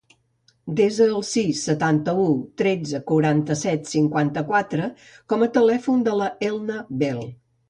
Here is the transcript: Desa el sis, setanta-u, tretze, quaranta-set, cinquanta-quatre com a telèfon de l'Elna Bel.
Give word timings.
Desa 0.77 1.03
el 1.17 1.25
sis, 1.31 1.59
setanta-u, 1.67 2.23
tretze, 2.61 3.01
quaranta-set, 3.11 3.85
cinquanta-quatre 3.93 4.89
com 5.35 5.45
a 5.45 5.51
telèfon 5.61 6.03
de 6.11 6.17
l'Elna 6.23 6.81
Bel. 7.05 7.23